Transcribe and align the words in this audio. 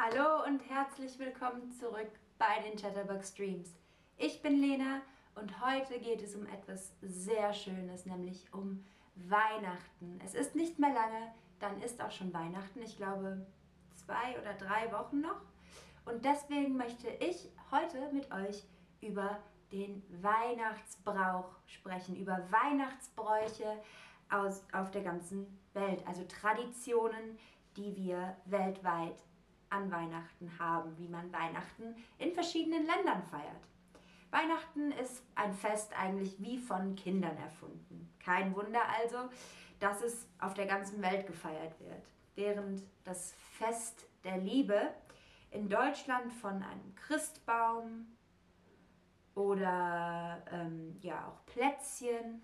Hallo 0.00 0.44
und 0.46 0.60
herzlich 0.70 1.18
willkommen 1.18 1.72
zurück 1.72 2.12
bei 2.38 2.60
den 2.62 2.78
Chatterbug 2.78 3.24
Streams. 3.24 3.74
Ich 4.16 4.40
bin 4.42 4.60
Lena 4.60 5.02
und 5.34 5.60
heute 5.60 5.98
geht 5.98 6.22
es 6.22 6.36
um 6.36 6.46
etwas 6.46 6.92
sehr 7.02 7.52
Schönes, 7.52 8.06
nämlich 8.06 8.46
um 8.52 8.84
Weihnachten. 9.16 10.20
Es 10.24 10.34
ist 10.36 10.54
nicht 10.54 10.78
mehr 10.78 10.94
lange, 10.94 11.32
dann 11.58 11.82
ist 11.82 12.00
auch 12.00 12.12
schon 12.12 12.32
Weihnachten. 12.32 12.80
Ich 12.80 12.96
glaube 12.96 13.44
zwei 13.96 14.40
oder 14.40 14.54
drei 14.54 14.92
Wochen 14.92 15.20
noch. 15.20 15.40
Und 16.04 16.24
deswegen 16.24 16.76
möchte 16.76 17.08
ich 17.18 17.50
heute 17.72 18.12
mit 18.12 18.30
euch 18.30 18.62
über 19.00 19.40
den 19.72 20.04
Weihnachtsbrauch 20.22 21.56
sprechen, 21.66 22.14
über 22.14 22.46
Weihnachtsbräuche 22.52 23.82
aus, 24.30 24.62
auf 24.72 24.92
der 24.92 25.02
ganzen 25.02 25.58
Welt, 25.72 26.06
also 26.06 26.22
Traditionen, 26.22 27.36
die 27.76 27.96
wir 27.96 28.36
weltweit 28.44 29.16
an 29.70 29.90
Weihnachten 29.90 30.58
haben, 30.58 30.96
wie 30.98 31.08
man 31.08 31.32
Weihnachten 31.32 31.94
in 32.18 32.32
verschiedenen 32.32 32.86
Ländern 32.86 33.22
feiert. 33.24 33.68
Weihnachten 34.30 34.92
ist 34.92 35.22
ein 35.34 35.54
Fest 35.54 35.92
eigentlich 35.98 36.36
wie 36.38 36.58
von 36.58 36.94
Kindern 36.96 37.36
erfunden. 37.38 38.12
Kein 38.22 38.54
Wunder 38.54 38.82
also, 39.00 39.30
dass 39.80 40.02
es 40.02 40.28
auf 40.38 40.54
der 40.54 40.66
ganzen 40.66 41.00
Welt 41.02 41.26
gefeiert 41.26 41.78
wird. 41.80 42.02
Während 42.34 42.82
das 43.04 43.34
Fest 43.58 44.06
der 44.24 44.38
Liebe 44.38 44.92
in 45.50 45.68
Deutschland 45.68 46.32
von 46.32 46.62
einem 46.62 46.94
Christbaum 46.94 48.06
oder 49.34 50.42
ähm, 50.52 50.96
ja 51.00 51.26
auch 51.28 51.46
Plätzchen 51.46 52.42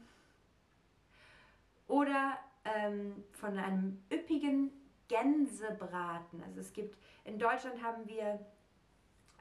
oder 1.86 2.38
ähm, 2.64 3.24
von 3.32 3.58
einem 3.58 4.02
üppigen 4.10 4.70
Gänsebraten. 5.14 6.42
Also 6.42 6.60
es 6.60 6.72
gibt, 6.72 6.98
in 7.24 7.38
Deutschland 7.38 7.80
haben 7.82 8.06
wir, 8.08 8.44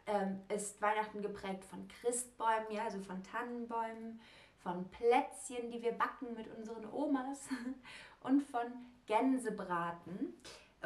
ähm, 0.06 0.40
ist 0.50 0.80
Weihnachten 0.82 1.22
geprägt 1.22 1.66
von 1.66 1.88
Christbäumen, 1.88 2.70
ja, 2.70 2.84
also 2.84 3.00
von 3.00 3.24
Tannenbäumen, 3.24 4.20
von 4.60 4.88
Plätzchen, 4.92 5.72
die 5.72 5.82
wir 5.82 5.94
backen 5.94 6.36
mit 6.36 6.48
unseren 6.56 6.86
Omas 6.92 7.50
und 8.22 8.44
von 8.44 8.72
Gänsebraten. 9.08 10.36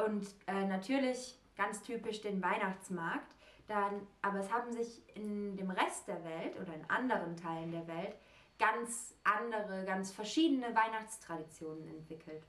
Und 0.06 0.28
äh, 0.48 0.66
natürlich 0.66 1.38
ganz 1.58 1.82
typisch 1.82 2.22
den 2.22 2.42
Weihnachtsmarkt. 2.42 3.36
Dann, 3.68 4.08
aber 4.22 4.40
es 4.40 4.52
haben 4.52 4.72
sich 4.72 5.04
in 5.16 5.58
dem 5.58 5.70
Rest 5.70 6.08
der 6.08 6.24
Welt 6.24 6.58
oder 6.62 6.74
in 6.74 6.90
anderen 6.90 7.36
Teilen 7.36 7.72
der 7.72 7.86
Welt 7.88 8.16
ganz 8.58 9.14
andere, 9.26 9.84
ganz 9.86 10.12
verschiedene 10.14 10.74
Weihnachtstraditionen 10.74 11.88
entwickelt. 11.90 12.44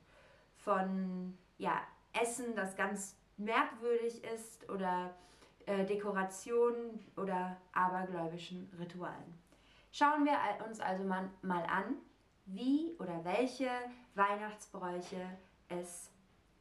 Von 0.57 1.37
ja, 1.59 1.83
Essen, 2.13 2.55
das 2.55 2.77
ganz 2.77 3.17
merkwürdig 3.37 4.23
ist 4.25 4.69
oder 4.69 5.15
äh, 5.67 5.85
Dekorationen 5.85 6.99
oder 7.17 7.57
abergläubischen 7.73 8.71
Ritualen. 8.79 9.39
Schauen 9.93 10.25
wir 10.25 10.39
uns 10.67 10.81
also 10.81 11.05
mal, 11.05 11.31
mal 11.43 11.65
an, 11.65 11.97
wie 12.47 12.95
oder 12.99 13.25
welche 13.25 13.71
Weihnachtsbräuche 14.15 15.21
es 15.69 16.11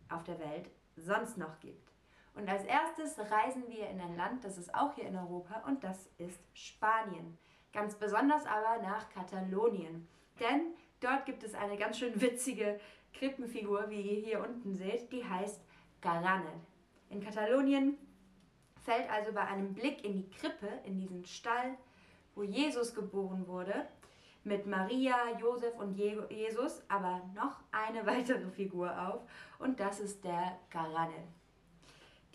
auf 0.09 0.23
der 0.23 0.39
Welt 0.39 0.69
sonst 0.95 1.37
noch 1.37 1.59
gibt. 1.59 1.91
Und 2.33 2.47
als 2.47 2.63
erstes 2.65 3.17
reisen 3.31 3.67
wir 3.67 3.89
in 3.89 3.99
ein 3.99 4.15
Land, 4.15 4.43
das 4.43 4.57
ist 4.57 4.73
auch 4.75 4.93
hier 4.93 5.05
in 5.05 5.15
Europa, 5.15 5.63
und 5.65 5.83
das 5.83 6.09
ist 6.17 6.39
Spanien. 6.53 7.37
Ganz 7.73 7.95
besonders 7.95 8.45
aber 8.45 8.81
nach 8.81 9.09
Katalonien. 9.09 10.07
Denn 10.39 10.73
dort 10.99 11.25
gibt 11.25 11.43
es 11.43 11.55
eine 11.55 11.77
ganz 11.77 11.97
schön 11.97 12.19
witzige 12.21 12.79
Krippenfigur, 13.17 13.89
wie 13.89 14.01
ihr 14.01 14.21
hier 14.21 14.39
unten 14.39 14.75
seht, 14.75 15.11
die 15.11 15.25
heißt 15.25 15.61
Garane. 16.01 16.51
In 17.09 17.23
Katalonien 17.23 17.97
fällt 18.83 19.09
also 19.09 19.33
bei 19.33 19.41
einem 19.41 19.73
Blick 19.73 20.03
in 20.03 20.13
die 20.13 20.29
Krippe, 20.29 20.69
in 20.85 20.97
diesen 20.97 21.25
Stall, 21.25 21.77
wo 22.35 22.43
Jesus 22.43 22.93
geboren 22.93 23.47
wurde, 23.47 23.87
mit 24.43 24.65
Maria, 24.65 25.37
Josef 25.39 25.77
und 25.77 25.95
Jesus, 25.95 26.83
aber 26.87 27.21
noch 27.35 27.59
eine 27.71 28.05
weitere 28.05 28.49
Figur 28.51 28.89
auf 29.07 29.21
und 29.59 29.79
das 29.79 29.99
ist 29.99 30.23
der 30.23 30.57
Garane. 30.69 31.23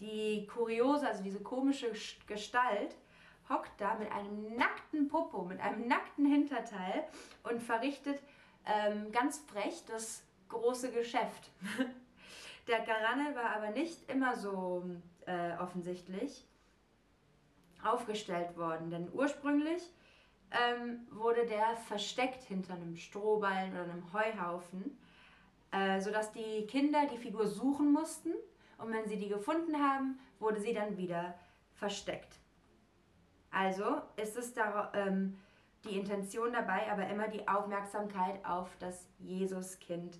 Die 0.00 0.46
kuriose, 0.46 1.06
also 1.06 1.22
diese 1.22 1.40
komische 1.40 1.92
Gestalt, 2.26 2.96
hockt 3.48 3.80
da 3.80 3.94
mit 3.94 4.10
einem 4.10 4.56
nackten 4.56 5.08
Popo, 5.08 5.44
mit 5.44 5.60
einem 5.60 5.86
nackten 5.86 6.26
Hinterteil 6.26 7.04
und 7.44 7.62
verrichtet 7.62 8.20
ähm, 8.66 9.12
ganz 9.12 9.38
frech 9.38 9.84
das 9.86 10.24
große 10.52 10.92
Geschäft. 10.92 11.50
Der 12.68 12.80
Garanne 12.80 13.34
war 13.34 13.56
aber 13.56 13.70
nicht 13.70 14.08
immer 14.08 14.36
so 14.36 14.84
äh, 15.26 15.56
offensichtlich 15.58 16.46
aufgestellt 17.82 18.56
worden, 18.56 18.90
denn 18.90 19.08
ursprünglich 19.12 19.82
ähm, 20.52 21.00
wurde 21.10 21.46
der 21.46 21.74
versteckt 21.88 22.44
hinter 22.44 22.74
einem 22.74 22.96
Strohballen 22.96 23.72
oder 23.72 23.82
einem 23.82 24.12
Heuhaufen, 24.12 24.96
äh, 25.72 26.00
sodass 26.00 26.30
die 26.30 26.66
Kinder 26.66 27.06
die 27.10 27.18
Figur 27.18 27.48
suchen 27.48 27.92
mussten 27.92 28.32
und 28.78 28.92
wenn 28.92 29.08
sie 29.08 29.18
die 29.18 29.28
gefunden 29.28 29.76
haben, 29.76 30.20
wurde 30.38 30.60
sie 30.60 30.72
dann 30.72 30.96
wieder 30.96 31.34
versteckt. 31.74 32.38
Also 33.50 34.02
ist 34.16 34.36
es 34.36 34.54
da, 34.54 34.92
ähm, 34.94 35.36
die 35.84 35.98
Intention 35.98 36.52
dabei, 36.52 36.90
aber 36.90 37.08
immer 37.08 37.26
die 37.26 37.48
Aufmerksamkeit 37.48 38.44
auf 38.44 38.68
das 38.78 39.08
Jesuskind 39.18 40.18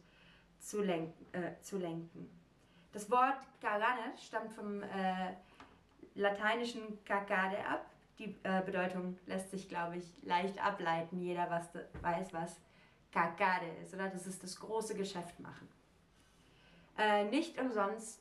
zu 0.63 0.83
lenken. 0.83 1.27
Äh, 1.33 1.61
zu 1.61 1.79
lenken. 1.79 2.31
Das 2.93 3.11
Wort 3.11 3.39
Garane 3.61 4.17
stammt 4.19 4.53
vom 4.53 4.83
äh, 4.83 5.35
lateinischen 6.15 7.03
cacade 7.05 7.59
ab. 7.67 7.85
Die 8.19 8.37
äh, 8.43 8.63
Bedeutung 8.65 9.19
lässt 9.27 9.51
sich, 9.51 9.69
glaube 9.69 9.97
ich, 9.97 10.05
leicht 10.23 10.63
ableiten. 10.65 11.21
Jeder 11.21 11.51
was, 11.51 11.69
weiß, 12.03 12.33
was 12.33 12.57
cacade 13.11 13.67
ist, 13.83 13.95
oder? 13.95 14.09
Das 14.09 14.27
ist 14.27 14.43
das 14.43 14.59
große 14.61 14.95
Geschäft 14.95 15.41
machen. 15.41 15.69
Äh, 16.99 17.25
nicht 17.25 17.61
umsonst 17.61 18.21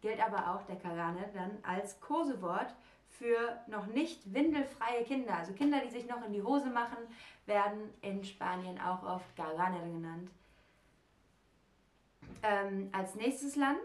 gilt 0.00 0.20
aber 0.20 0.54
auch 0.54 0.66
der 0.66 0.76
Karane 0.76 1.28
dann 1.34 1.58
als 1.62 2.00
Kosewort 2.00 2.74
für 3.08 3.60
noch 3.66 3.86
nicht 3.86 4.32
windelfreie 4.32 5.04
Kinder. 5.04 5.36
Also 5.36 5.52
Kinder, 5.52 5.80
die 5.84 5.90
sich 5.90 6.06
noch 6.08 6.24
in 6.24 6.32
die 6.32 6.42
Hose 6.42 6.70
machen, 6.70 6.98
werden 7.46 7.92
in 8.00 8.24
Spanien 8.24 8.80
auch 8.80 9.02
oft 9.02 9.36
Garane 9.36 9.80
genannt. 9.80 10.30
Ähm, 12.42 12.88
als 12.92 13.14
nächstes 13.14 13.54
Land, 13.54 13.80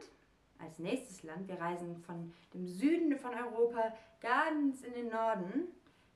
als 0.57 0.79
nächstes 0.79 1.21
Land, 1.23 1.47
wir 1.47 1.61
reisen 1.61 1.95
von 1.97 2.33
dem 2.53 2.67
Süden 2.67 3.15
von 3.17 3.33
Europa 3.33 3.93
ganz 4.19 4.81
in 4.81 4.93
den 4.93 5.09
Norden, 5.09 5.67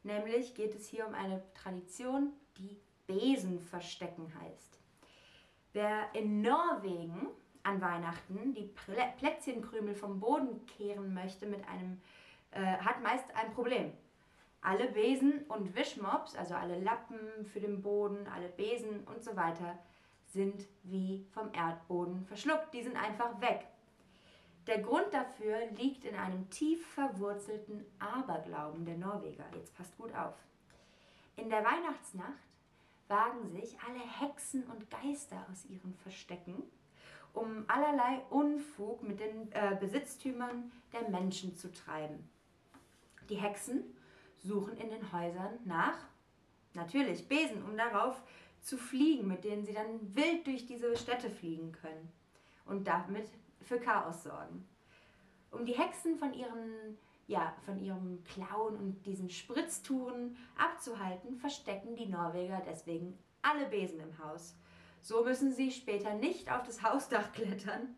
nämlich 0.03 0.56
geht 0.56 0.74
es 0.74 0.88
hier 0.88 1.06
um 1.06 1.13
eine 1.13 1.44
Tradition, 1.53 2.34
die 2.57 2.80
Besen 3.06 3.59
verstecken 3.59 4.34
heißt. 4.41 4.80
Wer 5.74 6.13
in 6.13 6.41
Norwegen 6.41 7.28
an 7.63 7.80
Weihnachten 7.80 8.53
die 8.53 8.74
Plätzchenkrümel 9.18 9.94
vom 9.94 10.19
Boden 10.19 10.66
kehren 10.66 11.13
möchte 11.13 11.46
mit 11.46 11.68
einem, 11.68 12.01
äh, 12.51 12.78
hat 12.78 13.03
meist 13.03 13.25
ein 13.35 13.53
Problem. 13.53 13.91
Alle 14.62 14.88
Besen 14.88 15.44
und 15.47 15.75
Wischmops, 15.75 16.35
also 16.35 16.56
alle 16.56 16.80
Lappen 16.80 17.46
für 17.46 17.59
den 17.59 17.81
Boden, 17.81 18.28
alle 18.28 18.50
Besen 18.50 19.03
und 19.06 19.24
so 19.24 19.35
weiter, 19.35 19.78
sind 20.31 20.68
wie 20.84 21.25
vom 21.31 21.53
Erdboden 21.53 22.25
verschluckt. 22.25 22.74
Die 22.74 22.84
sind 22.84 22.96
einfach 22.96 23.40
weg. 23.42 23.68
Der 24.68 24.80
Grund 24.80 25.12
dafür 25.12 25.66
liegt 25.78 26.06
in 26.06 26.16
einem 26.16 26.50
tief 26.50 26.86
verwurzelten 26.88 27.86
Aberglauben 28.00 28.86
der 28.86 28.97
Norweger. 28.97 29.46
Jetzt 29.56 29.75
passt 29.75 29.97
gut 29.97 30.14
auf. 30.16 30.36
In 31.36 31.50
der 31.50 31.64
Weihnachtsnacht 31.64 32.47
wagen 33.08 33.50
sich 33.50 33.78
alle 33.88 34.00
Hexen 34.00 34.64
und 34.68 34.90
Geister 34.90 35.45
aus 35.51 35.66
ihren 35.66 35.95
Verstecken 35.95 36.63
um 37.33 37.66
allerlei 37.68 38.19
Unfug 38.30 39.04
mit 39.04 39.19
den 39.19 39.51
äh, 39.51 39.78
Besitztümern 39.80 40.72
der 40.94 41.10
Menschen 41.10 41.56
zu 41.56 41.72
treiben. 41.72 42.30
Die 43.30 43.36
Hexen 43.36 43.83
suchen 44.44 44.78
in 44.78 44.89
den 44.89 45.12
Häusern 45.12 45.60
nach, 45.66 45.98
natürlich, 46.74 47.28
Besen, 47.28 47.63
um 47.63 47.78
darauf 47.78 48.22
zu 48.62 48.78
fliegen, 48.78 49.28
mit 49.28 49.44
denen 49.44 49.66
sie 49.66 49.74
dann 49.74 50.16
wild 50.16 50.46
durch 50.48 50.66
diese 50.66 50.96
Städte 50.96 51.30
fliegen 51.30 51.72
können 51.72 52.12
und 52.66 52.88
damit 52.88 53.28
für 53.62 53.80
Chaos 53.80 54.24
sorgen. 54.24 54.68
Um 55.52 55.66
die 55.66 55.78
Hexen 55.78 56.18
von 56.18 56.34
ihren 56.34 56.98
ja, 57.28 57.56
von 57.66 57.80
ihrem 57.80 58.22
Klauen 58.25 58.75
und 58.75 59.06
diesen 59.06 59.30
Spritztouren 59.30 60.36
abzuhalten, 60.58 61.38
verstecken 61.38 61.96
die 61.96 62.08
Norweger 62.08 62.62
deswegen 62.66 63.18
alle 63.42 63.68
Besen 63.68 64.02
im 64.02 64.18
Haus 64.18 64.56
so 65.02 65.24
müssen 65.24 65.54
sie 65.54 65.72
später 65.72 66.14
nicht 66.14 66.52
auf 66.52 66.64
das 66.64 66.84
Hausdach 66.84 67.31
klettern 67.31 67.96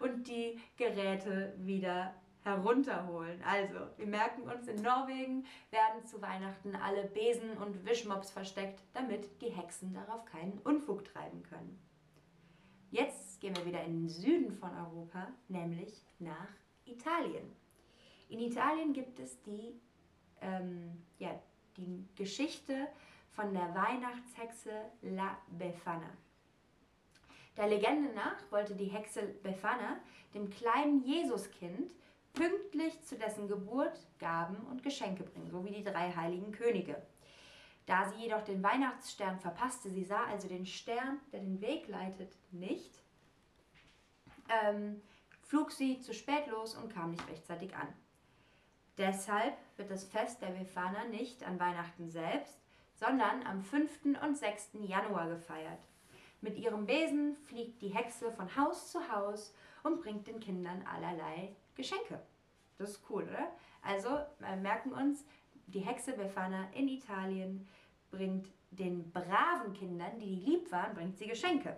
und 0.00 0.28
die 0.28 0.60
Geräte 0.76 1.54
wieder 1.58 2.14
herunterholen. 2.44 3.42
Also, 3.44 3.74
wir 3.96 4.06
merken 4.06 4.42
uns, 4.42 4.66
in 4.66 4.82
Norwegen 4.82 5.44
werden 5.70 6.04
zu 6.04 6.20
Weihnachten 6.20 6.74
alle 6.74 7.04
Besen 7.04 7.56
und 7.58 7.84
Wischmops 7.84 8.30
versteckt, 8.30 8.80
damit 8.94 9.40
die 9.40 9.50
Hexen 9.50 9.94
darauf 9.94 10.24
keinen 10.24 10.58
Unfug 10.64 11.04
treiben 11.04 11.42
können. 11.44 11.78
Jetzt 12.90 13.40
gehen 13.40 13.56
wir 13.56 13.64
wieder 13.64 13.82
in 13.84 14.02
den 14.02 14.08
Süden 14.08 14.52
von 14.52 14.70
Europa, 14.76 15.28
nämlich 15.48 16.04
nach 16.18 16.48
Italien. 16.84 17.56
In 18.28 18.40
Italien 18.40 18.92
gibt 18.92 19.18
es 19.18 19.40
die, 19.42 19.80
ähm, 20.40 21.02
ja, 21.18 21.30
die 21.76 22.06
Geschichte 22.16 22.88
von 23.30 23.54
der 23.54 23.74
Weihnachtshexe 23.74 24.70
La 25.02 25.38
Befana. 25.58 26.10
Der 27.56 27.66
Legende 27.68 28.12
nach 28.14 28.50
wollte 28.50 28.74
die 28.74 28.86
Hexe 28.86 29.22
Befana 29.42 30.00
dem 30.34 30.48
kleinen 30.50 31.02
Jesuskind 31.04 31.92
pünktlich 32.32 33.02
zu 33.02 33.16
dessen 33.16 33.48
Geburt 33.48 33.98
Gaben 34.18 34.56
und 34.70 34.82
Geschenke 34.82 35.22
bringen, 35.22 35.50
so 35.50 35.64
wie 35.64 35.72
die 35.72 35.84
drei 35.84 36.12
heiligen 36.12 36.52
Könige. 36.52 37.00
Da 37.86 38.08
sie 38.08 38.22
jedoch 38.22 38.42
den 38.42 38.62
Weihnachtsstern 38.62 39.38
verpasste, 39.38 39.90
sie 39.90 40.04
sah 40.04 40.24
also 40.24 40.48
den 40.48 40.66
Stern, 40.66 41.20
der 41.32 41.40
den 41.40 41.60
Weg 41.60 41.88
leitet, 41.88 42.36
nicht, 42.52 43.02
ähm, 44.48 45.02
flog 45.42 45.72
sie 45.72 46.00
zu 46.00 46.14
spät 46.14 46.46
los 46.46 46.74
und 46.76 46.92
kam 46.92 47.10
nicht 47.10 47.28
rechtzeitig 47.28 47.74
an. 47.74 47.88
Deshalb 48.98 49.56
wird 49.76 49.90
das 49.90 50.04
Fest 50.04 50.42
der 50.42 50.48
Befana 50.48 51.04
nicht 51.06 51.44
an 51.44 51.58
Weihnachten 51.58 52.08
selbst, 52.08 52.58
sondern 52.94 53.44
am 53.46 53.62
5. 53.62 54.22
und 54.22 54.36
6. 54.36 54.70
Januar 54.84 55.28
gefeiert. 55.28 55.80
Mit 56.40 56.56
ihrem 56.56 56.86
Besen 56.86 57.36
fliegt 57.46 57.82
die 57.82 57.88
Hexe 57.88 58.30
von 58.32 58.54
Haus 58.56 58.90
zu 58.90 59.10
Haus 59.10 59.54
und 59.82 60.00
bringt 60.02 60.26
den 60.26 60.40
Kindern 60.40 60.84
allerlei 60.86 61.56
Geschenke. 61.74 62.20
Das 62.78 62.90
ist 62.90 63.02
cool, 63.10 63.24
oder? 63.24 63.52
Also 63.82 64.08
äh, 64.44 64.56
merken 64.56 64.92
uns, 64.92 65.24
die 65.66 65.80
Hexe 65.80 66.12
Befana 66.12 66.68
in 66.74 66.88
Italien 66.88 67.66
bringt 68.10 68.48
den 68.70 69.10
braven 69.12 69.72
Kindern, 69.74 70.18
die 70.18 70.34
lieb 70.36 70.70
waren, 70.72 70.94
bringt 70.94 71.18
sie 71.18 71.26
Geschenke. 71.26 71.76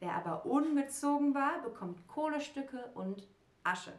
Wer 0.00 0.14
aber 0.14 0.46
ungezogen 0.46 1.34
war, 1.34 1.60
bekommt 1.62 2.06
Kohlestücke 2.06 2.90
und 2.94 3.26
Asche. 3.64 3.92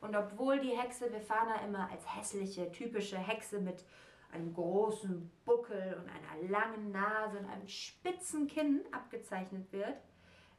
Und 0.00 0.14
obwohl 0.14 0.60
die 0.60 0.76
Hexe 0.76 1.10
Befana 1.10 1.56
immer 1.64 1.90
als 1.90 2.16
hässliche, 2.16 2.70
typische 2.70 3.18
Hexe 3.18 3.60
mit 3.60 3.84
einem 4.32 4.54
großen 4.54 5.30
Buckel 5.44 5.96
und 6.00 6.08
einer 6.08 6.48
langen 6.48 6.92
Nase 6.92 7.38
und 7.38 7.46
einem 7.46 7.66
spitzen 7.66 8.46
Kinn 8.46 8.82
abgezeichnet 8.92 9.72
wird, 9.72 9.96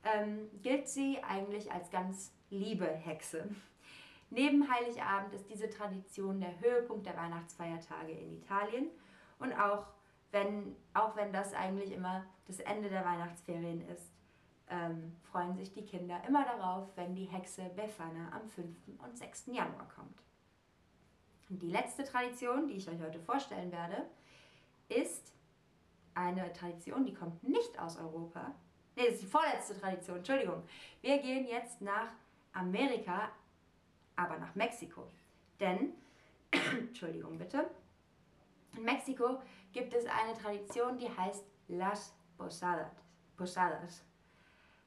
ähm, 0.04 0.50
gilt 0.62 0.88
sie 0.88 1.22
eigentlich 1.24 1.72
als 1.72 1.90
ganz 1.90 2.34
liebe 2.50 2.88
Hexe. 2.88 3.50
Neben 4.30 4.72
Heiligabend 4.72 5.34
ist 5.34 5.50
diese 5.50 5.70
Tradition 5.70 6.40
der 6.40 6.60
Höhepunkt 6.60 7.06
der 7.06 7.18
Weihnachtsfeiertage 7.18 8.12
in 8.12 8.38
Italien 8.38 8.88
und 9.40 9.54
auch 9.54 9.88
wenn, 10.32 10.76
auch 10.94 11.16
wenn 11.16 11.34
das 11.34 11.54
eigentlich 11.54 11.92
immer 11.92 12.26
das 12.48 12.60
Ende 12.60 12.90
der 12.90 13.04
Weihnachtsferien 13.04 13.88
ist, 13.90 14.12
ähm, 14.70 15.16
freuen 15.32 15.56
sich 15.56 15.72
die 15.72 15.84
Kinder 15.84 16.22
immer 16.28 16.46
darauf, 16.46 16.96
wenn 16.96 17.16
die 17.16 17.26
Hexe 17.26 17.64
Befana 17.76 18.32
am 18.32 18.48
5. 18.48 18.68
und 19.04 19.18
6. 19.18 19.48
Januar 19.48 19.88
kommt. 19.96 20.24
Und 21.50 21.62
die 21.62 21.70
letzte 21.70 22.04
Tradition, 22.04 22.68
die 22.68 22.76
ich 22.76 22.88
euch 22.88 23.02
heute 23.02 23.20
vorstellen 23.20 23.72
werde, 23.72 24.06
ist 24.88 25.34
eine 26.14 26.54
Tradition, 26.54 27.06
die 27.06 27.14
kommt 27.14 27.44
nicht 27.44 27.80
aus 27.80 27.98
Europa. 27.98 28.54
Ne, 29.00 29.06
das 29.06 29.14
ist 29.16 29.24
die 29.24 29.28
vorletzte 29.28 29.80
Tradition, 29.80 30.18
Entschuldigung. 30.18 30.62
Wir 31.02 31.20
gehen 31.20 31.48
jetzt 31.48 31.80
nach 31.80 32.10
Amerika, 32.52 33.32
aber 34.18 34.38
nach 34.38 34.54
Mexiko. 34.56 35.08
Denn, 35.58 35.94
Entschuldigung 36.52 37.38
bitte, 37.38 37.70
in 38.76 38.84
Mexiko 38.84 39.42
gibt 39.72 39.94
es 39.94 40.06
eine 40.06 40.34
Tradition, 40.34 40.98
die 40.98 41.10
heißt 41.10 41.46
Las 41.70 42.14
Posadas. 42.38 42.92
Posadas. 43.38 44.04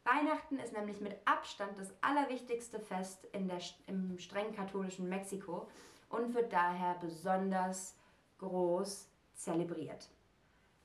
Weihnachten 0.05 0.59
ist 0.59 0.75
nämlich 0.75 1.01
mit 1.01 1.17
Abstand 1.25 1.79
das 1.79 1.95
allerwichtigste 2.03 2.81
Fest 2.81 3.25
in 3.33 3.49
der, 3.49 3.61
im 3.87 4.19
streng 4.19 4.55
katholischen 4.55 5.09
Mexiko 5.09 5.71
und 6.11 6.35
wird 6.35 6.53
daher 6.53 6.97
besonders 7.01 7.97
groß 8.41 9.09
zelebriert. 9.37 10.11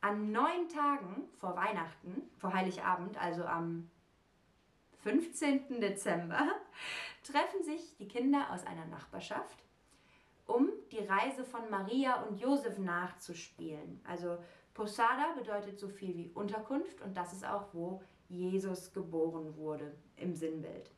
An 0.01 0.31
neun 0.31 0.69
Tagen 0.69 1.27
vor 1.37 1.55
Weihnachten, 1.55 2.29
vor 2.37 2.53
Heiligabend, 2.53 3.19
also 3.19 3.43
am 3.45 3.89
15. 4.99 5.81
Dezember, 5.81 6.47
treffen 7.23 7.63
sich 7.63 7.95
die 7.97 8.07
Kinder 8.07 8.47
aus 8.51 8.65
einer 8.65 8.85
Nachbarschaft, 8.85 9.57
um 10.45 10.69
die 10.91 10.99
Reise 10.99 11.43
von 11.43 11.69
Maria 11.69 12.21
und 12.23 12.39
Josef 12.39 12.77
nachzuspielen. 12.77 13.99
Also 14.07 14.37
Posada 14.73 15.33
bedeutet 15.35 15.79
so 15.79 15.87
viel 15.87 16.15
wie 16.15 16.31
Unterkunft 16.33 17.01
und 17.01 17.17
das 17.17 17.33
ist 17.33 17.45
auch, 17.45 17.73
wo 17.73 18.01
Jesus 18.29 18.93
geboren 18.93 19.55
wurde 19.57 19.95
im 20.17 20.35
Sinnbild. 20.35 20.91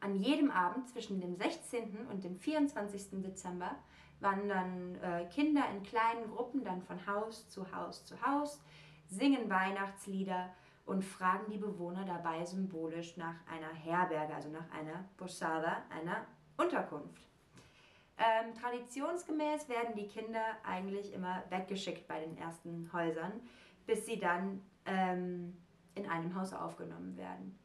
An 0.00 0.16
jedem 0.16 0.50
Abend 0.50 0.88
zwischen 0.88 1.20
dem 1.20 1.36
16. 1.36 2.08
und 2.10 2.24
dem 2.24 2.36
24. 2.36 3.22
Dezember 3.22 3.76
wandern 4.22 4.96
äh, 5.02 5.26
Kinder 5.26 5.64
in 5.74 5.82
kleinen 5.82 6.28
Gruppen 6.30 6.64
dann 6.64 6.82
von 6.82 7.06
Haus 7.06 7.48
zu 7.48 7.70
Haus 7.74 8.04
zu 8.04 8.20
Haus, 8.22 8.60
singen 9.08 9.50
Weihnachtslieder 9.50 10.50
und 10.86 11.04
fragen 11.04 11.50
die 11.50 11.58
Bewohner 11.58 12.04
dabei 12.04 12.44
symbolisch 12.44 13.16
nach 13.16 13.36
einer 13.46 13.72
Herberge, 13.72 14.34
also 14.34 14.48
nach 14.48 14.70
einer 14.70 15.04
Posada, 15.16 15.82
einer 15.90 16.26
Unterkunft. 16.56 17.22
Ähm, 18.18 18.54
traditionsgemäß 18.54 19.68
werden 19.68 19.94
die 19.96 20.06
Kinder 20.06 20.44
eigentlich 20.64 21.12
immer 21.12 21.42
weggeschickt 21.50 22.06
bei 22.06 22.20
den 22.20 22.36
ersten 22.36 22.90
Häusern, 22.92 23.32
bis 23.86 24.06
sie 24.06 24.18
dann 24.18 24.62
ähm, 24.86 25.56
in 25.94 26.08
einem 26.08 26.34
Haus 26.34 26.52
aufgenommen 26.52 27.16
werden. 27.16 27.58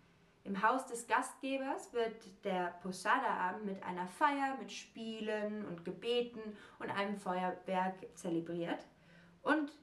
Im 0.47 0.63
Haus 0.63 0.85
des 0.85 1.07
Gastgebers 1.07 1.91
wird 1.91 2.15
der 2.45 2.73
Posada-Abend 2.81 3.65
mit 3.65 3.83
einer 3.83 4.07
Feier, 4.07 4.55
mit 4.57 4.71
Spielen 4.71 5.65
und 5.65 5.83
Gebeten 5.83 6.39
und 6.79 6.89
einem 6.89 7.17
Feuerwerk 7.17 7.95
zelebriert. 8.15 8.79
Und 9.41 9.73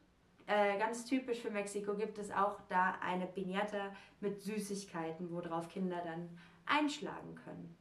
äh, 0.46 0.78
ganz 0.78 1.04
typisch 1.04 1.40
für 1.40 1.50
Mexiko 1.50 1.94
gibt 1.94 2.16
es 2.16 2.30
auch 2.30 2.62
da 2.70 2.94
eine 3.02 3.26
Piñata 3.26 3.90
mit 4.20 4.40
Süßigkeiten, 4.40 5.30
worauf 5.30 5.68
Kinder 5.68 6.00
dann 6.02 6.30
einschlagen 6.64 7.34
können. 7.44 7.76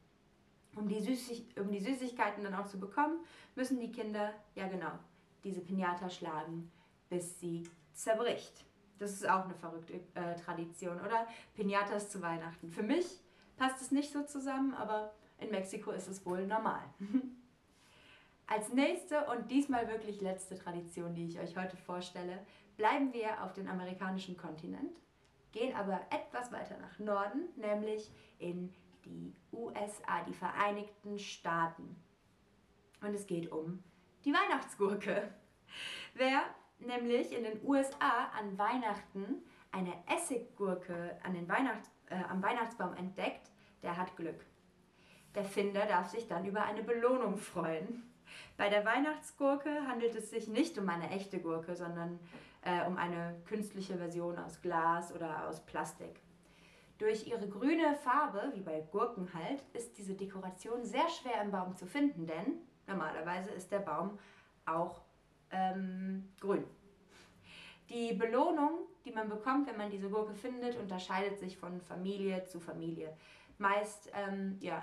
Um 0.76 0.86
die, 0.86 1.00
Süßig 1.00 1.58
um 1.58 1.70
die 1.70 1.80
Süßigkeiten 1.80 2.44
dann 2.44 2.54
auch 2.54 2.66
zu 2.66 2.78
bekommen, 2.78 3.24
müssen 3.54 3.80
die 3.80 3.92
Kinder, 3.92 4.34
ja 4.54 4.68
genau, 4.68 4.92
diese 5.42 5.60
Piñata 5.60 6.10
schlagen, 6.10 6.70
bis 7.08 7.40
sie 7.40 7.62
zerbricht. 7.94 8.66
Das 8.98 9.12
ist 9.12 9.28
auch 9.28 9.44
eine 9.44 9.54
verrückte 9.54 9.94
äh, 10.14 10.36
Tradition, 10.36 11.00
oder? 11.00 11.26
Pinatas 11.54 12.10
zu 12.10 12.22
Weihnachten. 12.22 12.70
Für 12.70 12.82
mich 12.82 13.20
passt 13.56 13.80
es 13.80 13.90
nicht 13.90 14.12
so 14.12 14.22
zusammen, 14.24 14.74
aber 14.74 15.12
in 15.38 15.50
Mexiko 15.50 15.90
ist 15.90 16.08
es 16.08 16.24
wohl 16.24 16.46
normal. 16.46 16.82
Als 18.46 18.72
nächste 18.72 19.24
und 19.26 19.50
diesmal 19.50 19.88
wirklich 19.88 20.20
letzte 20.20 20.56
Tradition, 20.56 21.14
die 21.14 21.26
ich 21.26 21.40
euch 21.40 21.56
heute 21.56 21.76
vorstelle, 21.76 22.38
bleiben 22.76 23.12
wir 23.12 23.42
auf 23.42 23.52
dem 23.54 23.68
amerikanischen 23.68 24.36
Kontinent, 24.36 25.00
gehen 25.52 25.74
aber 25.74 26.00
etwas 26.10 26.52
weiter 26.52 26.76
nach 26.78 26.98
Norden, 26.98 27.48
nämlich 27.56 28.10
in 28.38 28.72
die 29.04 29.34
USA, 29.52 30.22
die 30.26 30.34
Vereinigten 30.34 31.18
Staaten. 31.18 31.96
Und 33.00 33.14
es 33.14 33.26
geht 33.26 33.50
um 33.50 33.82
die 34.24 34.32
Weihnachtsgurke. 34.32 35.32
Wer 36.14 36.42
nämlich 36.78 37.32
in 37.32 37.44
den 37.44 37.62
USA 37.64 38.30
an 38.38 38.56
Weihnachten 38.58 39.42
eine 39.72 39.92
Essiggurke 40.06 41.18
an 41.22 41.34
den 41.34 41.48
Weihnachts-, 41.48 41.90
äh, 42.08 42.22
am 42.28 42.42
Weihnachtsbaum 42.42 42.94
entdeckt, 42.94 43.50
der 43.82 43.96
hat 43.96 44.16
Glück. 44.16 44.44
Der 45.34 45.44
Finder 45.44 45.84
darf 45.86 46.10
sich 46.10 46.28
dann 46.28 46.44
über 46.44 46.64
eine 46.64 46.82
Belohnung 46.82 47.36
freuen. 47.36 48.10
Bei 48.56 48.68
der 48.68 48.84
Weihnachtsgurke 48.84 49.86
handelt 49.86 50.14
es 50.14 50.30
sich 50.30 50.48
nicht 50.48 50.78
um 50.78 50.88
eine 50.88 51.10
echte 51.10 51.40
Gurke, 51.40 51.74
sondern 51.74 52.20
äh, 52.62 52.86
um 52.86 52.96
eine 52.96 53.34
künstliche 53.46 53.96
Version 53.96 54.38
aus 54.38 54.60
Glas 54.62 55.12
oder 55.12 55.48
aus 55.48 55.64
Plastik. 55.66 56.20
Durch 56.98 57.26
ihre 57.26 57.48
grüne 57.48 57.96
Farbe, 57.96 58.52
wie 58.54 58.60
bei 58.60 58.80
Gurken 58.92 59.28
halt, 59.34 59.62
ist 59.72 59.98
diese 59.98 60.14
Dekoration 60.14 60.84
sehr 60.84 61.08
schwer 61.08 61.42
im 61.42 61.50
Baum 61.50 61.76
zu 61.76 61.86
finden, 61.86 62.26
denn 62.26 62.58
normalerweise 62.86 63.50
ist 63.50 63.72
der 63.72 63.80
Baum 63.80 64.18
auch 64.64 65.03
ähm, 65.54 66.28
grün. 66.40 66.64
Die 67.88 68.14
Belohnung, 68.14 68.80
die 69.04 69.12
man 69.12 69.28
bekommt, 69.28 69.68
wenn 69.68 69.76
man 69.76 69.90
diese 69.90 70.08
Gurke 70.08 70.34
findet, 70.34 70.76
unterscheidet 70.76 71.38
sich 71.38 71.56
von 71.56 71.80
Familie 71.80 72.44
zu 72.44 72.58
Familie. 72.58 73.16
Meist 73.58 74.10
ähm, 74.14 74.56
ja, 74.60 74.82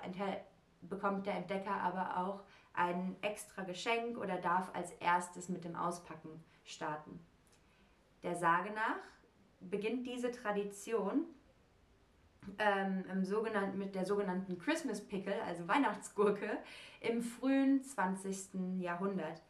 bekommt 0.82 1.26
der 1.26 1.36
Entdecker 1.36 1.74
aber 1.74 2.18
auch 2.18 2.44
ein 2.74 3.16
extra 3.22 3.64
Geschenk 3.64 4.18
oder 4.18 4.38
darf 4.38 4.74
als 4.74 4.92
erstes 4.94 5.50
mit 5.50 5.64
dem 5.64 5.76
Auspacken 5.76 6.44
starten. 6.64 7.20
Der 8.24 8.36
Sage 8.36 8.72
nach 8.72 9.02
beginnt 9.60 10.08
diese 10.08 10.32
Tradition 10.32 11.26
ähm, 12.58 13.04
im 13.12 13.24
sogenannten, 13.26 13.78
mit 13.78 13.94
der 13.94 14.06
sogenannten 14.06 14.58
Christmas 14.58 15.06
Pickle, 15.06 15.42
also 15.44 15.68
Weihnachtsgurke, 15.68 16.58
im 17.02 17.22
frühen 17.22 17.84
20. 17.84 18.80
Jahrhundert. 18.80 19.42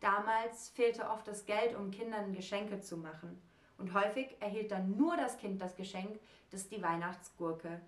Damals 0.00 0.70
fehlte 0.70 1.08
oft 1.08 1.26
das 1.26 1.44
Geld, 1.44 1.74
um 1.76 1.90
Kindern 1.90 2.32
Geschenke 2.32 2.80
zu 2.80 2.96
machen. 2.96 3.40
Und 3.78 3.94
häufig 3.94 4.36
erhielt 4.40 4.70
dann 4.70 4.96
nur 4.96 5.16
das 5.16 5.38
Kind 5.38 5.60
das 5.60 5.76
Geschenk, 5.76 6.18
das 6.50 6.68
die 6.68 6.82
Weihnachtsgurke 6.82 7.80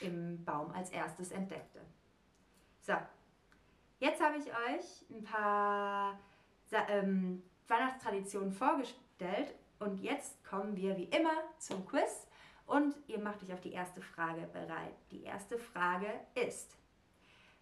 im 0.00 0.44
Baum 0.44 0.70
als 0.72 0.90
erstes 0.90 1.30
entdeckte. 1.30 1.80
So, 2.82 2.94
Jetzt 3.98 4.22
habe 4.22 4.36
ich 4.36 4.46
euch 4.46 5.10
ein 5.10 5.24
paar 5.24 6.18
ähm, 6.88 7.42
Weihnachtstraditionen 7.66 8.52
vorgestellt 8.52 9.54
und 9.78 10.02
jetzt 10.02 10.44
kommen 10.44 10.76
wir 10.76 10.96
wie 10.98 11.04
immer 11.04 11.32
zum 11.58 11.86
Quiz 11.86 12.26
und 12.66 12.94
ihr 13.06 13.18
macht 13.18 13.42
euch 13.42 13.54
auf 13.54 13.60
die 13.60 13.72
erste 13.72 14.02
Frage 14.02 14.46
bereit. 14.52 14.94
Die 15.10 15.22
erste 15.22 15.58
Frage 15.58 16.12
ist, 16.34 16.76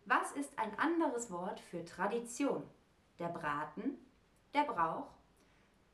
was 0.07 0.33
ist 0.33 0.59
ein 0.59 0.77
anderes 0.77 1.31
Wort 1.31 1.61
für 1.61 1.85
Tradition? 1.85 2.65
Der 3.19 3.29
Braten, 3.29 3.99
der 4.53 4.65
Brauch 4.65 5.09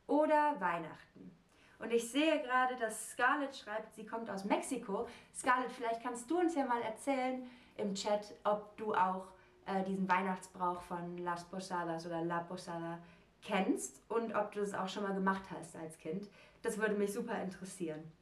oder 0.07 0.61
Weihnachten? 0.61 1.37
Und 1.79 1.93
ich 1.93 2.11
sehe 2.11 2.43
gerade, 2.43 2.77
dass 2.77 3.13
Scarlett 3.13 3.57
schreibt, 3.57 3.95
sie 3.95 4.05
kommt 4.05 4.29
aus 4.29 4.45
Mexiko. 4.45 5.09
Scarlett, 5.35 5.73
vielleicht 5.73 6.03
kannst 6.03 6.31
du 6.31 6.39
uns 6.39 6.55
ja 6.55 6.67
mal 6.67 6.83
erzählen 6.83 7.49
im 7.79 7.95
Chat, 7.95 8.35
ob 8.45 8.77
du 8.77 8.95
auch 8.95 9.29
äh, 9.67 9.83
diesen 9.85 10.09
Weihnachtsbrauch 10.09 10.83
von 10.83 11.17
Las 11.19 11.45
Posadas 11.45 12.07
oder 12.07 12.23
La 12.23 12.41
Posada 12.41 12.99
kennst 13.43 14.03
und 14.09 14.35
ob 14.35 14.53
du 14.53 14.61
es 14.61 14.75
auch 14.75 14.89
schon 14.89 15.03
mal 15.03 15.15
gemacht 15.15 15.45
hast 15.51 15.75
als 15.77 15.97
Kind. 15.99 16.29
Das 16.63 16.79
würde 16.79 16.95
mich 16.95 17.13
super 17.13 17.41
interessieren. 17.43 18.13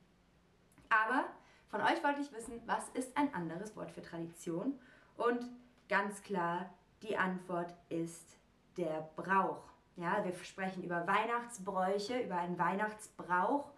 Aber 0.88 1.24
von 1.68 1.80
euch 1.80 2.02
wollte 2.04 2.20
ich 2.20 2.32
wissen, 2.32 2.62
was 2.66 2.88
ist 2.90 3.16
ein 3.16 3.34
anderes 3.34 3.76
Wort 3.76 3.90
für 3.90 4.02
Tradition? 4.02 4.78
Und 5.16 5.44
ganz 5.88 6.22
klar, 6.22 6.70
die 7.02 7.16
Antwort 7.16 7.74
ist 7.88 8.36
der 8.78 9.10
Brauch. 9.16 9.64
Ja, 9.96 10.24
wir 10.24 10.32
sprechen 10.44 10.84
über 10.84 11.06
Weihnachtsbräuche, 11.06 12.20
über 12.20 12.36
einen 12.36 12.58
Weihnachtsbrauch 12.58 13.70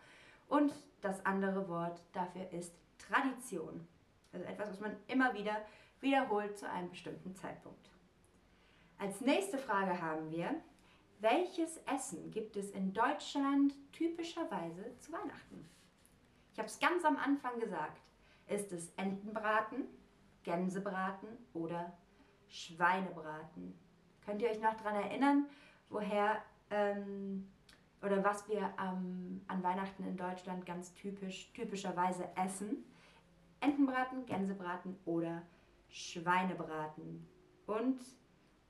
und 0.49 0.73
das 1.01 1.25
andere 1.25 1.69
Wort 1.69 2.01
dafür 2.13 2.53
ist 2.53 2.75
Tradition. 2.99 3.89
Also 4.33 4.47
etwas, 4.47 4.69
was 4.71 4.81
man 4.81 4.97
immer 5.09 5.35
wieder 5.35 5.57
wiederholt 6.01 6.59
zu 6.59 6.71
einem 6.71 6.91
bestimmten 6.91 7.35
Zeitpunkt. 7.35 7.91
Als 8.99 9.21
nächste 9.23 9.57
Frage 9.59 10.01
haben 10.01 10.31
wir, 10.31 10.55
welches 11.21 11.79
Essen 11.87 12.31
gibt 12.31 12.57
es 12.57 12.71
in 12.71 12.93
Deutschland 12.93 13.75
typischerweise 13.93 14.97
zu 14.99 15.13
Weihnachten? 15.13 15.69
Ich 16.53 16.59
habe 16.59 16.69
es 16.69 16.79
ganz 16.79 17.05
am 17.05 17.17
Anfang 17.17 17.59
gesagt. 17.59 18.01
Ist 18.47 18.73
es 18.73 18.93
Entenbraten, 18.97 19.85
Gänsebraten 20.43 21.29
oder 21.55 21.97
Schweinebraten? 22.49 23.79
Könnt 24.31 24.43
ihr 24.43 24.51
euch 24.51 24.61
noch 24.61 24.75
daran 24.75 24.95
erinnern, 24.95 25.47
woher 25.89 26.41
ähm, 26.71 27.51
oder 28.01 28.23
was 28.23 28.49
wir 28.49 28.73
ähm, 28.81 29.41
an 29.49 29.61
Weihnachten 29.61 30.07
in 30.07 30.17
Deutschland 30.17 30.65
ganz 30.65 30.95
typisch, 30.95 31.53
typischerweise 31.53 32.29
essen? 32.37 32.85
Entenbraten, 33.59 34.27
Gänsebraten 34.27 34.97
oder 35.05 35.43
Schweinebraten. 35.89 37.27
Und 37.67 37.99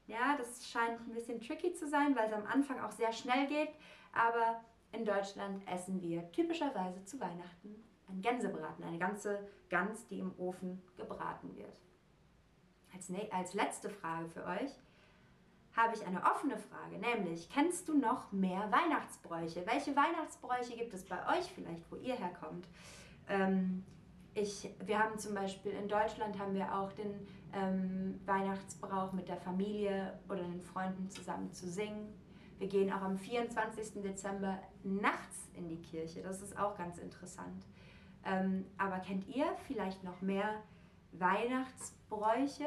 ja, 0.06 0.34
das 0.38 0.66
scheint 0.66 0.98
ein 1.06 1.12
bisschen 1.12 1.42
tricky 1.42 1.74
zu 1.74 1.86
sein, 1.86 2.16
weil 2.16 2.28
es 2.28 2.32
am 2.32 2.46
Anfang 2.46 2.80
auch 2.80 2.92
sehr 2.92 3.12
schnell 3.12 3.46
geht, 3.46 3.74
aber 4.14 4.64
in 4.92 5.04
Deutschland 5.04 5.62
essen 5.68 6.00
wir 6.00 6.32
typischerweise 6.32 7.04
zu 7.04 7.20
Weihnachten 7.20 7.84
ein 8.08 8.22
Gänsebraten, 8.22 8.82
eine 8.82 8.98
ganze 8.98 9.46
Gans, 9.68 10.06
die 10.06 10.20
im 10.20 10.32
Ofen 10.38 10.80
gebraten 10.96 11.54
wird. 11.54 11.78
Als, 12.94 13.12
als 13.30 13.52
letzte 13.52 13.90
Frage 13.90 14.26
für 14.30 14.46
euch 14.46 14.70
habe 15.76 15.94
ich 15.94 16.06
eine 16.06 16.22
offene 16.24 16.58
Frage, 16.58 16.98
nämlich, 16.98 17.48
kennst 17.48 17.88
du 17.88 17.96
noch 17.96 18.32
mehr 18.32 18.70
Weihnachtsbräuche? 18.70 19.64
Welche 19.66 19.94
Weihnachtsbräuche 19.94 20.76
gibt 20.76 20.92
es 20.94 21.04
bei 21.04 21.18
euch 21.38 21.50
vielleicht, 21.54 21.90
wo 21.90 21.96
ihr 21.96 22.16
herkommt? 22.16 22.66
Ähm, 23.28 23.84
ich, 24.34 24.68
wir 24.84 24.98
haben 24.98 25.18
zum 25.18 25.34
Beispiel 25.34 25.72
in 25.72 25.88
Deutschland 25.88 26.38
haben 26.38 26.54
wir 26.54 26.74
auch 26.74 26.92
den 26.92 27.26
ähm, 27.52 28.20
Weihnachtsbrauch 28.26 29.12
mit 29.12 29.28
der 29.28 29.36
Familie 29.36 30.18
oder 30.28 30.42
den 30.42 30.62
Freunden 30.62 31.10
zusammen 31.10 31.52
zu 31.52 31.68
singen. 31.68 32.12
Wir 32.58 32.68
gehen 32.68 32.92
auch 32.92 33.02
am 33.02 33.16
24. 33.16 34.02
Dezember 34.02 34.58
nachts 34.84 35.48
in 35.54 35.68
die 35.68 35.80
Kirche. 35.80 36.22
Das 36.22 36.42
ist 36.42 36.58
auch 36.58 36.76
ganz 36.76 36.98
interessant. 36.98 37.64
Ähm, 38.24 38.66
aber 38.76 38.98
kennt 38.98 39.26
ihr 39.28 39.46
vielleicht 39.66 40.04
noch 40.04 40.20
mehr 40.20 40.62
Weihnachtsbräuche? 41.12 42.66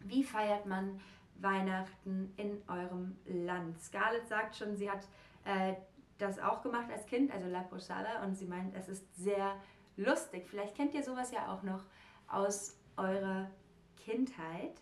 Wie 0.00 0.24
feiert 0.24 0.66
man 0.66 0.98
Weihnachten 1.42 2.32
in 2.36 2.62
eurem 2.68 3.16
Land? 3.26 3.80
Scarlett 3.80 4.28
sagt 4.28 4.56
schon, 4.56 4.76
sie 4.76 4.90
hat 4.90 5.06
äh, 5.44 5.74
das 6.18 6.38
auch 6.38 6.62
gemacht 6.62 6.90
als 6.90 7.06
Kind, 7.06 7.32
also 7.32 7.48
La 7.48 7.62
Posada, 7.62 8.22
und 8.24 8.34
sie 8.36 8.46
meint, 8.46 8.74
es 8.74 8.88
ist 8.88 9.16
sehr 9.16 9.56
lustig. 9.96 10.46
Vielleicht 10.48 10.76
kennt 10.76 10.94
ihr 10.94 11.02
sowas 11.02 11.32
ja 11.32 11.52
auch 11.52 11.62
noch 11.62 11.84
aus 12.28 12.76
eurer 12.96 13.50
Kindheit. 14.04 14.80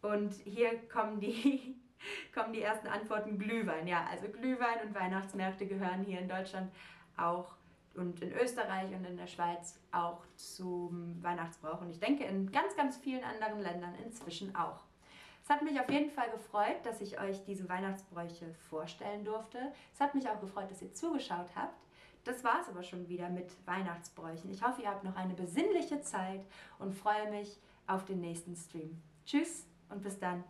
Und 0.00 0.32
hier 0.34 0.78
kommen 0.88 1.20
die, 1.20 1.76
kommen 2.34 2.52
die 2.52 2.62
ersten 2.62 2.86
Antworten 2.86 3.38
Glühwein. 3.38 3.86
Ja, 3.86 4.06
also 4.10 4.28
Glühwein 4.28 4.86
und 4.86 4.94
Weihnachtsmärkte 4.94 5.66
gehören 5.66 6.04
hier 6.04 6.20
in 6.20 6.28
Deutschland 6.28 6.72
auch 7.16 7.56
und 7.98 8.20
in 8.22 8.32
Österreich 8.32 8.92
und 8.94 9.04
in 9.04 9.16
der 9.16 9.26
Schweiz 9.26 9.78
auch 9.92 10.24
zum 10.36 11.22
Weihnachtsbrauch. 11.22 11.80
Und 11.80 11.90
ich 11.90 12.00
denke 12.00 12.24
in 12.24 12.50
ganz, 12.50 12.76
ganz 12.76 12.96
vielen 12.96 13.24
anderen 13.24 13.60
Ländern 13.60 13.94
inzwischen 14.04 14.54
auch. 14.54 14.80
Es 15.42 15.50
hat 15.50 15.62
mich 15.62 15.80
auf 15.80 15.90
jeden 15.90 16.10
Fall 16.10 16.30
gefreut, 16.30 16.76
dass 16.84 17.00
ich 17.00 17.18
euch 17.20 17.42
diese 17.44 17.68
Weihnachtsbräuche 17.68 18.52
vorstellen 18.68 19.24
durfte. 19.24 19.58
Es 19.94 20.00
hat 20.00 20.14
mich 20.14 20.28
auch 20.28 20.40
gefreut, 20.40 20.70
dass 20.70 20.82
ihr 20.82 20.92
zugeschaut 20.92 21.48
habt. 21.54 21.74
Das 22.24 22.44
war 22.44 22.60
es 22.60 22.68
aber 22.68 22.82
schon 22.82 23.08
wieder 23.08 23.30
mit 23.30 23.50
Weihnachtsbräuchen. 23.66 24.50
Ich 24.50 24.62
hoffe, 24.62 24.82
ihr 24.82 24.90
habt 24.90 25.04
noch 25.04 25.16
eine 25.16 25.34
besinnliche 25.34 26.02
Zeit 26.02 26.44
und 26.78 26.94
freue 26.94 27.30
mich 27.30 27.58
auf 27.86 28.04
den 28.04 28.20
nächsten 28.20 28.54
Stream. 28.54 29.00
Tschüss 29.24 29.66
und 29.88 30.02
bis 30.02 30.18
dann. 30.18 30.44